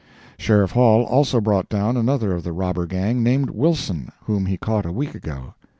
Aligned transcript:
Sheriff 0.39 0.71
Hall 0.71 1.03
also 1.03 1.39
brought 1.39 1.69
down 1.69 1.95
another 1.95 2.33
of 2.33 2.43
the 2.43 2.53
robber 2.53 2.87
gang 2.87 3.21
named 3.21 3.51
Wilson, 3.51 4.11
whom 4.23 4.47
he 4.47 4.57
caught 4.57 4.83
a 4.87 4.91
week 4.91 5.13
ago. 5.13 5.53